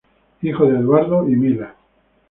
Hijo 0.41 0.65
de 0.65 0.79
Eduardo 0.79 1.29
y 1.29 1.35
Mila. 1.35 1.75